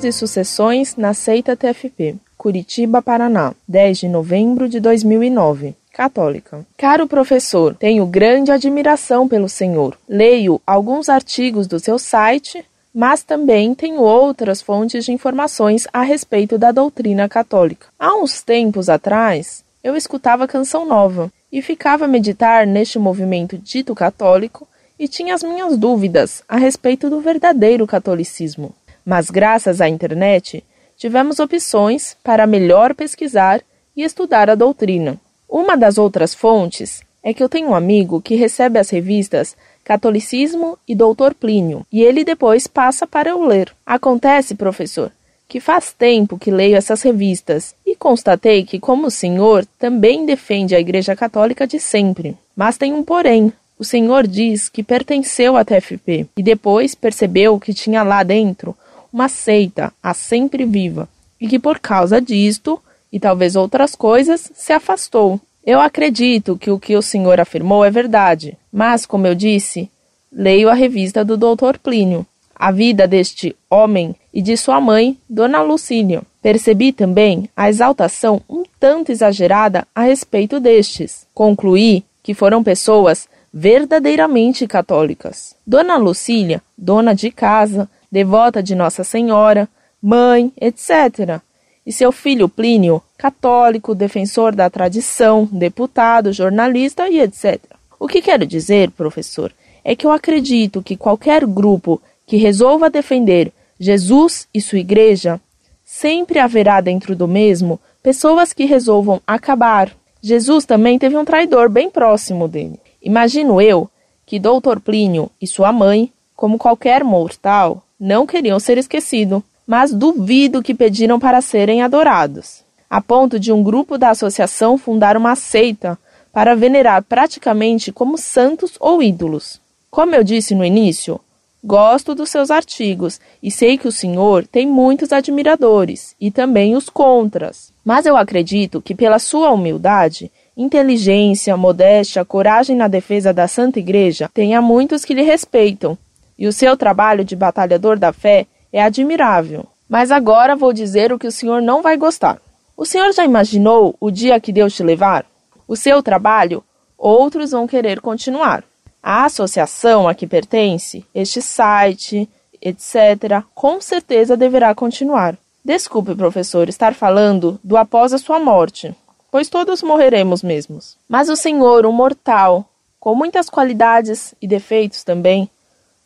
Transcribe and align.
De 0.00 0.12
sucessões 0.12 0.94
na 0.94 1.12
seita 1.12 1.56
TFP. 1.56 2.14
Curitiba, 2.36 3.02
Paraná, 3.02 3.52
10 3.66 3.98
de 3.98 4.08
novembro 4.08 4.68
de 4.68 4.78
2009. 4.78 5.74
Católica. 5.92 6.64
Caro 6.76 7.08
professor, 7.08 7.74
tenho 7.74 8.06
grande 8.06 8.52
admiração 8.52 9.26
pelo 9.26 9.48
senhor. 9.48 9.98
Leio 10.08 10.62
alguns 10.64 11.08
artigos 11.08 11.66
do 11.66 11.80
seu 11.80 11.98
site, 11.98 12.64
mas 12.94 13.24
também 13.24 13.74
tenho 13.74 14.00
outras 14.00 14.62
fontes 14.62 15.04
de 15.04 15.10
informações 15.10 15.88
a 15.92 16.02
respeito 16.02 16.56
da 16.56 16.70
doutrina 16.70 17.28
católica. 17.28 17.88
Há 17.98 18.14
uns 18.14 18.40
tempos 18.40 18.88
atrás, 18.88 19.64
eu 19.82 19.96
escutava 19.96 20.46
Canção 20.46 20.86
Nova 20.86 21.28
e 21.50 21.60
ficava 21.60 22.04
a 22.04 22.08
meditar 22.08 22.68
neste 22.68 23.00
movimento 23.00 23.58
dito 23.58 23.96
católico 23.96 24.68
e 24.96 25.08
tinha 25.08 25.34
as 25.34 25.42
minhas 25.42 25.76
dúvidas 25.76 26.44
a 26.48 26.56
respeito 26.56 27.10
do 27.10 27.20
verdadeiro 27.20 27.84
catolicismo. 27.84 28.72
Mas 29.08 29.30
graças 29.30 29.80
à 29.80 29.88
internet, 29.88 30.62
tivemos 30.94 31.38
opções 31.38 32.14
para 32.22 32.46
melhor 32.46 32.94
pesquisar 32.94 33.62
e 33.96 34.02
estudar 34.02 34.50
a 34.50 34.54
doutrina. 34.54 35.18
Uma 35.48 35.78
das 35.78 35.96
outras 35.96 36.34
fontes 36.34 37.00
é 37.22 37.32
que 37.32 37.42
eu 37.42 37.48
tenho 37.48 37.70
um 37.70 37.74
amigo 37.74 38.20
que 38.20 38.34
recebe 38.34 38.78
as 38.78 38.90
revistas 38.90 39.56
Catolicismo 39.82 40.76
e 40.86 40.94
Doutor 40.94 41.32
Plínio, 41.32 41.86
e 41.90 42.02
ele 42.02 42.22
depois 42.22 42.66
passa 42.66 43.06
para 43.06 43.30
eu 43.30 43.42
ler. 43.42 43.74
Acontece, 43.86 44.54
professor, 44.54 45.10
que 45.48 45.58
faz 45.58 45.90
tempo 45.90 46.38
que 46.38 46.50
leio 46.50 46.76
essas 46.76 47.00
revistas 47.00 47.74
e 47.86 47.96
constatei 47.96 48.62
que, 48.62 48.78
como 48.78 49.06
o 49.06 49.10
senhor, 49.10 49.64
também 49.78 50.26
defende 50.26 50.74
a 50.74 50.80
Igreja 50.80 51.16
Católica 51.16 51.66
de 51.66 51.80
sempre. 51.80 52.36
Mas 52.54 52.76
tem 52.76 52.92
um 52.92 53.02
porém. 53.02 53.54
O 53.78 53.84
senhor 53.84 54.26
diz 54.26 54.68
que 54.68 54.82
pertenceu 54.82 55.56
à 55.56 55.64
TFP 55.64 56.26
e 56.36 56.42
depois 56.42 56.94
percebeu 56.94 57.58
que 57.58 57.72
tinha 57.72 58.02
lá 58.02 58.22
dentro 58.22 58.76
uma 59.12 59.28
seita, 59.28 59.92
a 60.02 60.14
sempre 60.14 60.64
viva, 60.64 61.08
e 61.40 61.48
que 61.48 61.58
por 61.58 61.78
causa 61.78 62.20
disto, 62.20 62.80
e 63.12 63.18
talvez 63.18 63.56
outras 63.56 63.94
coisas, 63.94 64.50
se 64.54 64.72
afastou. 64.72 65.40
Eu 65.64 65.80
acredito 65.80 66.56
que 66.56 66.70
o 66.70 66.78
que 66.78 66.96
o 66.96 67.02
senhor 67.02 67.40
afirmou 67.40 67.84
é 67.84 67.90
verdade, 67.90 68.56
mas, 68.72 69.04
como 69.04 69.26
eu 69.26 69.34
disse, 69.34 69.90
leio 70.32 70.68
a 70.68 70.74
revista 70.74 71.24
do 71.24 71.36
Dr. 71.36 71.78
Plínio, 71.82 72.26
a 72.54 72.72
vida 72.72 73.06
deste 73.06 73.54
homem 73.70 74.14
e 74.32 74.42
de 74.42 74.56
sua 74.56 74.80
mãe, 74.80 75.16
Dona 75.28 75.62
Lucília. 75.62 76.22
Percebi 76.42 76.92
também 76.92 77.48
a 77.56 77.68
exaltação 77.68 78.40
um 78.48 78.64
tanto 78.80 79.12
exagerada 79.12 79.86
a 79.94 80.02
respeito 80.02 80.58
destes. 80.58 81.26
Concluí 81.34 82.04
que 82.22 82.34
foram 82.34 82.62
pessoas 82.62 83.28
verdadeiramente 83.52 84.66
católicas. 84.66 85.54
Dona 85.66 85.96
Lucília, 85.96 86.62
dona 86.76 87.14
de 87.14 87.30
casa, 87.30 87.88
devota 88.10 88.62
de 88.62 88.74
Nossa 88.74 89.04
Senhora, 89.04 89.68
mãe, 90.02 90.52
etc. 90.60 91.40
E 91.86 91.92
seu 91.92 92.12
filho 92.12 92.48
Plínio, 92.48 93.02
católico, 93.16 93.94
defensor 93.94 94.54
da 94.54 94.68
tradição, 94.68 95.48
deputado, 95.50 96.32
jornalista 96.32 97.08
e 97.08 97.20
etc. 97.20 97.60
O 97.98 98.06
que 98.06 98.22
quero 98.22 98.46
dizer, 98.46 98.90
professor, 98.90 99.52
é 99.84 99.96
que 99.96 100.06
eu 100.06 100.12
acredito 100.12 100.82
que 100.82 100.96
qualquer 100.96 101.44
grupo 101.46 102.00
que 102.26 102.36
resolva 102.36 102.90
defender 102.90 103.52
Jesus 103.80 104.48
e 104.52 104.60
sua 104.60 104.80
igreja, 104.80 105.40
sempre 105.84 106.38
haverá 106.38 106.80
dentro 106.80 107.14
do 107.14 107.28
mesmo 107.28 107.78
pessoas 108.02 108.52
que 108.52 108.64
resolvam 108.64 109.20
acabar. 109.26 109.90
Jesus 110.20 110.64
também 110.64 110.98
teve 110.98 111.16
um 111.16 111.24
traidor 111.24 111.68
bem 111.68 111.88
próximo 111.88 112.48
dele. 112.48 112.80
Imagino 113.00 113.60
eu 113.60 113.88
que 114.26 114.38
Doutor 114.38 114.80
Plínio 114.80 115.30
e 115.40 115.46
sua 115.46 115.72
mãe, 115.72 116.12
como 116.34 116.58
qualquer 116.58 117.04
mortal, 117.04 117.82
não 117.98 118.26
queriam 118.26 118.60
ser 118.60 118.78
esquecidos, 118.78 119.42
mas 119.66 119.92
duvido 119.92 120.62
que 120.62 120.74
pediram 120.74 121.18
para 121.18 121.40
serem 121.40 121.82
adorados, 121.82 122.62
a 122.88 123.00
ponto 123.00 123.38
de 123.38 123.52
um 123.52 123.62
grupo 123.62 123.98
da 123.98 124.10
associação 124.10 124.78
fundar 124.78 125.16
uma 125.16 125.34
seita 125.34 125.98
para 126.32 126.54
venerar 126.54 127.02
praticamente 127.02 127.90
como 127.90 128.16
santos 128.16 128.72
ou 128.78 129.02
ídolos. 129.02 129.60
Como 129.90 130.14
eu 130.14 130.22
disse 130.22 130.54
no 130.54 130.64
início, 130.64 131.20
gosto 131.62 132.14
dos 132.14 132.30
seus 132.30 132.50
artigos 132.50 133.20
e 133.42 133.50
sei 133.50 133.76
que 133.76 133.88
o 133.88 133.92
senhor 133.92 134.46
tem 134.46 134.66
muitos 134.66 135.12
admiradores 135.12 136.14
e 136.20 136.30
também 136.30 136.76
os 136.76 136.88
contras. 136.88 137.72
Mas 137.84 138.06
eu 138.06 138.16
acredito 138.16 138.80
que, 138.80 138.94
pela 138.94 139.18
sua 139.18 139.50
humildade, 139.50 140.30
inteligência, 140.56 141.56
modéstia, 141.56 142.24
coragem 142.24 142.76
na 142.76 142.88
defesa 142.88 143.32
da 143.32 143.48
Santa 143.48 143.78
Igreja, 143.78 144.30
tenha 144.32 144.62
muitos 144.62 145.04
que 145.04 145.14
lhe 145.14 145.22
respeitam 145.22 145.98
e 146.38 146.46
o 146.46 146.52
seu 146.52 146.76
trabalho 146.76 147.24
de 147.24 147.34
batalhador 147.34 147.98
da 147.98 148.12
fé 148.12 148.46
é 148.72 148.82
admirável. 148.82 149.66
Mas 149.88 150.10
agora 150.10 150.54
vou 150.54 150.72
dizer 150.72 151.12
o 151.12 151.18
que 151.18 151.26
o 151.26 151.32
senhor 151.32 151.60
não 151.60 151.82
vai 151.82 151.96
gostar. 151.96 152.38
O 152.76 152.84
senhor 152.84 153.12
já 153.12 153.24
imaginou 153.24 153.96
o 153.98 154.10
dia 154.10 154.38
que 154.38 154.52
Deus 154.52 154.74
te 154.74 154.82
levar? 154.82 155.26
O 155.66 155.74
seu 155.74 156.02
trabalho, 156.02 156.62
outros 156.96 157.50
vão 157.50 157.66
querer 157.66 158.00
continuar. 158.00 158.62
A 159.02 159.24
associação 159.24 160.06
a 160.06 160.14
que 160.14 160.26
pertence, 160.26 161.04
este 161.14 161.42
site, 161.42 162.28
etc., 162.60 163.42
com 163.54 163.80
certeza 163.80 164.36
deverá 164.36 164.74
continuar. 164.74 165.36
Desculpe, 165.64 166.14
professor, 166.14 166.68
estar 166.68 166.94
falando 166.94 167.58
do 167.64 167.76
após 167.76 168.12
a 168.12 168.18
sua 168.18 168.38
morte, 168.38 168.94
pois 169.30 169.48
todos 169.48 169.82
morreremos 169.82 170.42
mesmos. 170.42 170.96
Mas 171.08 171.28
o 171.28 171.36
senhor, 171.36 171.84
um 171.84 171.92
mortal, 171.92 172.68
com 173.00 173.14
muitas 173.14 173.48
qualidades 173.50 174.34
e 174.40 174.46
defeitos 174.46 175.04
também, 175.04 175.48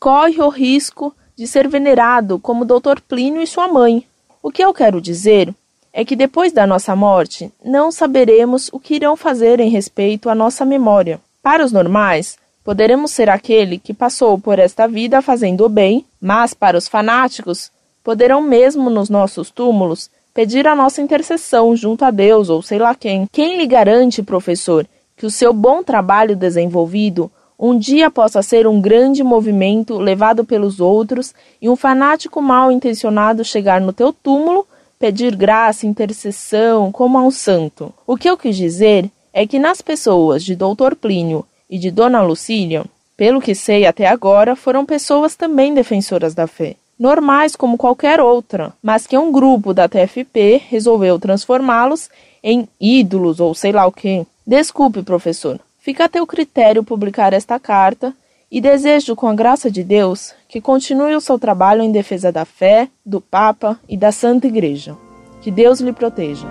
corre 0.03 0.43
o 0.43 0.49
risco 0.49 1.15
de 1.37 1.47
ser 1.47 1.69
venerado 1.69 2.37
como 2.37 2.65
Dr. 2.65 3.01
Plínio 3.07 3.41
e 3.41 3.47
sua 3.47 3.69
mãe. 3.69 4.05
O 4.43 4.51
que 4.51 4.61
eu 4.61 4.75
quero 4.75 5.01
dizer 5.01 5.55
é 5.93 6.05
que 6.05 6.17
depois 6.17 6.53
da 6.53 6.67
nossa 6.67 6.97
morte 6.97 7.53
não 7.65 7.93
saberemos 7.93 8.69
o 8.73 8.81
que 8.81 8.97
irão 8.97 9.17
fazer 9.17 9.61
em 9.61 9.71
respeito 9.71 10.29
à 10.29 10.35
nossa 10.35 10.65
memória. 10.65 11.21
Para 11.41 11.65
os 11.65 11.71
normais, 11.71 12.37
poderemos 12.65 13.13
ser 13.13 13.31
aquele 13.31 13.79
que 13.79 13.95
passou 13.95 14.37
por 14.41 14.59
esta 14.59 14.89
vida 14.89 15.23
fazendo 15.23 15.65
o 15.65 15.69
bem, 15.69 16.05
mas 16.21 16.53
para 16.53 16.77
os 16.77 16.89
fanáticos, 16.89 17.71
poderão 18.03 18.43
mesmo 18.43 18.91
nos 18.91 19.09
nossos 19.09 19.53
túmulos 19.53 20.11
pedir 20.35 20.67
a 20.67 20.75
nossa 20.75 21.01
intercessão 21.01 21.77
junto 21.77 22.05
a 22.05 22.11
Deus 22.11 22.49
ou 22.49 22.61
sei 22.61 22.81
lá 22.81 22.93
quem. 22.93 23.29
Quem 23.31 23.57
lhe 23.57 23.69
garante, 23.69 24.21
professor, 24.21 24.85
que 25.17 25.27
o 25.27 25.31
seu 25.31 25.53
bom 25.53 25.81
trabalho 25.81 26.35
desenvolvido 26.35 27.31
um 27.65 27.79
dia 27.79 28.11
possa 28.11 28.43
ser 28.43 28.67
um 28.67 28.81
grande 28.81 29.23
movimento 29.23 29.97
levado 29.97 30.45
pelos 30.45 30.81
outros 30.81 31.33
e 31.61 31.69
um 31.69 31.77
fanático 31.77 32.43
mal 32.43 32.73
intencionado 32.73 33.45
chegar 33.45 33.81
no 33.81 33.93
teu 33.93 34.13
túmulo, 34.13 34.67
pedir 34.99 35.37
graça, 35.37 35.87
intercessão, 35.87 36.91
como 36.91 37.17
a 37.17 37.23
um 37.23 37.31
santo. 37.31 37.95
O 38.05 38.17
que 38.17 38.29
eu 38.29 38.37
quis 38.37 38.57
dizer 38.57 39.09
é 39.33 39.47
que 39.47 39.61
nas 39.61 39.81
pessoas 39.81 40.43
de 40.43 40.57
Doutor 40.57 40.97
Plínio 40.97 41.47
e 41.71 41.79
de 41.79 41.93
Dona 41.93 42.21
Lucília, 42.21 42.85
pelo 43.17 43.41
que 43.41 43.55
sei 43.55 43.87
até 43.87 44.09
agora, 44.09 44.57
foram 44.57 44.85
pessoas 44.85 45.37
também 45.37 45.73
defensoras 45.73 46.35
da 46.35 46.49
fé 46.49 46.75
normais 46.99 47.57
como 47.57 47.77
qualquer 47.77 48.21
outra, 48.21 48.73
mas 48.83 49.07
que 49.07 49.19
um 49.19 49.33
grupo 49.33 49.75
da 49.75 49.89
TFP 49.89 50.63
resolveu 50.69 51.19
transformá-los 51.19 52.09
em 52.43 52.69
ídolos 52.81 53.41
ou 53.41 53.55
sei 53.55 53.73
lá 53.73 53.87
o 53.87 53.93
que. 53.93 54.25
Desculpe, 54.47 55.03
professor, 55.03 55.59
Fica 55.83 56.05
a 56.05 56.09
teu 56.09 56.25
critério 56.25 56.85
publicar 56.85 57.33
esta 57.33 57.59
carta 57.59 58.15
e 58.49 58.61
desejo, 58.61 59.17
com 59.17 59.27
a 59.27 59.35
graça 59.35 59.69
de 59.69 59.83
Deus, 59.83 60.33
que 60.49 60.61
continue 60.61 61.17
o 61.17 61.21
seu 61.21 61.41
trabalho 61.41 61.83
em 61.83 61.91
defesa 61.91 62.31
da 62.31 62.45
fé, 62.45 62.89
do 63.05 63.21
Papa 63.21 63.77
e 63.89 63.97
da 63.97 64.13
Santa 64.13 64.47
Igreja. 64.47 64.97
Que 65.41 65.51
Deus 65.51 65.81
lhe 65.81 65.93
proteja. 65.93 66.47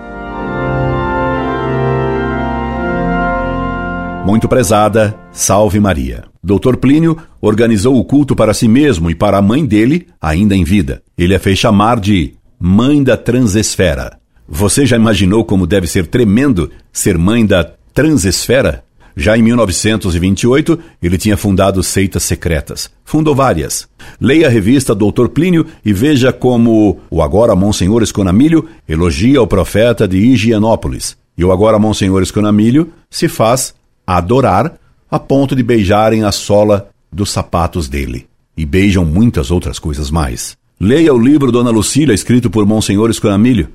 Muito 4.25 4.49
prezada, 4.49 5.17
salve 5.31 5.79
Maria. 5.79 6.25
Dr. 6.43 6.75
Plínio 6.75 7.17
organizou 7.39 7.97
o 7.97 8.03
culto 8.03 8.35
para 8.35 8.53
si 8.53 8.67
mesmo 8.67 9.09
e 9.09 9.15
para 9.15 9.37
a 9.37 9.41
mãe 9.41 9.65
dele, 9.65 10.09
ainda 10.19 10.57
em 10.57 10.65
vida. 10.65 11.01
Ele 11.17 11.33
a 11.33 11.39
fez 11.39 11.57
chamar 11.57 12.01
de 12.01 12.33
Mãe 12.59 13.01
da 13.01 13.15
Transesfera. 13.15 14.19
Você 14.45 14.85
já 14.85 14.97
imaginou 14.97 15.45
como 15.45 15.65
deve 15.65 15.87
ser 15.87 16.07
tremendo 16.07 16.69
ser 16.91 17.17
mãe 17.17 17.45
da 17.45 17.63
Transesfera? 17.93 18.83
Já 19.15 19.37
em 19.37 19.41
1928, 19.41 20.79
ele 21.01 21.17
tinha 21.17 21.35
fundado 21.35 21.83
seitas 21.83 22.23
secretas. 22.23 22.89
Fundou 23.03 23.35
várias. 23.35 23.87
Leia 24.19 24.47
a 24.47 24.49
revista 24.49 24.95
Doutor 24.95 25.29
Plínio 25.29 25.65
e 25.83 25.93
veja 25.93 26.31
como 26.31 26.99
o 27.09 27.21
agora 27.21 27.55
Monsenhor 27.55 28.01
Esconamilho 28.03 28.67
elogia 28.87 29.41
o 29.41 29.47
profeta 29.47 30.07
de 30.07 30.17
Higienópolis. 30.17 31.17
E 31.37 31.43
o 31.43 31.51
agora 31.51 31.79
Monsenhor 31.79 32.21
Esconamilho 32.21 32.91
se 33.09 33.27
faz 33.27 33.73
adorar 34.05 34.73
a 35.09 35.19
ponto 35.19 35.55
de 35.55 35.63
beijarem 35.63 36.23
a 36.23 36.31
sola 36.31 36.89
dos 37.11 37.31
sapatos 37.31 37.87
dele. 37.87 38.27
E 38.55 38.65
beijam 38.65 39.05
muitas 39.05 39.51
outras 39.51 39.79
coisas 39.79 40.09
mais. 40.09 40.57
Leia 40.79 41.13
o 41.13 41.19
livro 41.19 41.51
Dona 41.51 41.69
Lucília, 41.69 42.13
escrito 42.13 42.49
por 42.49 42.65
Monsenhor 42.65 43.09
Esconamilho, 43.09 43.69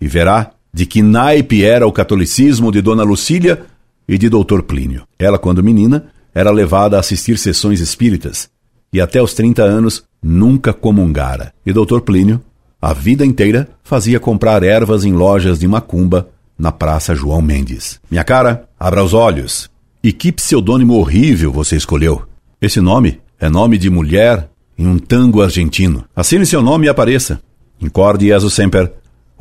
e 0.00 0.06
verá 0.06 0.52
de 0.72 0.86
que 0.86 1.02
naipe 1.02 1.64
era 1.64 1.86
o 1.86 1.92
catolicismo 1.92 2.72
de 2.72 2.80
Dona 2.80 3.02
Lucília 3.02 3.66
e 4.08 4.18
de 4.18 4.28
Dr. 4.28 4.62
Plínio. 4.62 5.04
Ela, 5.18 5.38
quando 5.38 5.62
menina, 5.62 6.06
era 6.34 6.50
levada 6.50 6.96
a 6.96 7.00
assistir 7.00 7.38
sessões 7.38 7.80
espíritas 7.80 8.50
e 8.92 9.00
até 9.00 9.22
os 9.22 9.32
30 9.32 9.62
anos 9.62 10.04
nunca 10.22 10.72
comungara. 10.72 11.52
E 11.64 11.72
Dr. 11.72 12.00
Plínio 12.00 12.40
A 12.80 12.92
vida 12.92 13.24
inteira 13.24 13.68
fazia 13.82 14.20
comprar 14.20 14.62
ervas 14.62 15.04
em 15.04 15.12
lojas 15.12 15.58
de 15.58 15.66
macumba 15.66 16.28
na 16.58 16.70
Praça 16.70 17.14
João 17.14 17.40
Mendes. 17.40 18.00
Minha 18.10 18.24
cara, 18.24 18.68
abra 18.78 19.02
os 19.02 19.14
olhos. 19.14 19.70
E 20.02 20.12
que 20.12 20.32
pseudônimo 20.32 20.94
horrível 20.94 21.52
você 21.52 21.76
escolheu. 21.76 22.22
Esse 22.60 22.80
nome 22.80 23.20
é 23.38 23.48
nome 23.48 23.78
de 23.78 23.88
mulher 23.88 24.50
em 24.76 24.86
um 24.86 24.98
tango 24.98 25.42
argentino. 25.42 26.04
Assine 26.14 26.44
seu 26.44 26.60
nome 26.60 26.86
e 26.86 26.88
apareça. 26.88 27.40
Incorde 27.80 28.26
Jesus 28.26 28.52
Semper, 28.52 28.92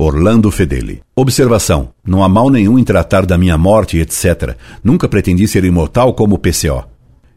Orlando 0.01 0.50
Fedeli. 0.50 1.01
Observação: 1.15 1.89
não 2.03 2.24
há 2.24 2.30
mal 2.30 2.50
nenhum 2.50 2.80
em 2.80 2.83
tratar 2.83 3.24
da 3.24 3.38
minha 3.38 3.56
morte, 3.56 4.00
etc. 4.00 4.56
Nunca 4.83 5.07
pretendi 5.07 5.48
ser 5.48 5.63
imortal 5.63 6.15
como 6.15 6.36
o 6.36 6.38
PCO. 6.39 6.83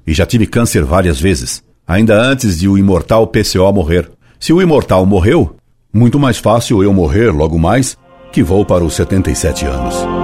E 0.06 0.14
já 0.14 0.24
tive 0.24 0.46
câncer 0.46 0.82
várias 0.82 1.20
vezes, 1.20 1.62
ainda 1.86 2.18
antes 2.18 2.58
de 2.58 2.66
o 2.66 2.78
imortal 2.78 3.26
PCO 3.26 3.70
morrer. 3.70 4.10
Se 4.40 4.50
o 4.52 4.62
imortal 4.62 5.04
morreu, 5.04 5.56
muito 5.92 6.18
mais 6.18 6.38
fácil 6.38 6.82
eu 6.82 6.92
morrer 6.94 7.30
logo 7.30 7.58
mais, 7.58 7.98
que 8.32 8.42
vou 8.42 8.64
para 8.64 8.82
os 8.82 8.94
77 8.94 9.66
anos. 9.66 10.23